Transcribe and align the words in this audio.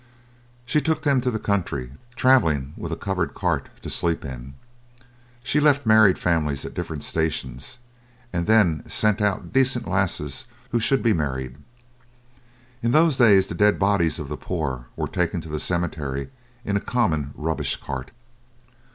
She 0.65 0.81
took 0.81 1.03
them 1.03 1.21
to 1.21 1.29
the 1.29 1.37
country, 1.37 1.93
travelling 2.15 2.73
with 2.75 2.91
a 2.91 2.95
covered 2.95 3.35
cart 3.35 3.69
to 3.83 3.89
sleep 3.91 4.25
in. 4.25 4.55
She 5.43 5.59
left 5.59 5.85
married 5.85 6.17
families 6.17 6.65
at 6.65 6.73
different 6.73 7.03
stations, 7.03 7.77
and 8.33 8.47
then 8.47 8.81
sent 8.89 9.21
out 9.21 9.53
decent 9.53 9.87
lasses 9.87 10.45
who 10.71 10.79
should 10.79 11.03
be 11.03 11.13
married. 11.13 11.55
In 12.81 12.93
those 12.93 13.15
days 13.17 13.45
the 13.45 13.53
dead 13.53 13.77
bodies 13.77 14.17
of 14.17 14.27
the 14.27 14.37
poor 14.37 14.87
were 14.95 15.07
taken 15.07 15.39
to 15.41 15.49
the 15.49 15.59
cemetery 15.59 16.31
in 16.65 16.75
a 16.75 16.79
common 16.81 17.29
rubbish 17.35 17.75
cart. 17.75 18.09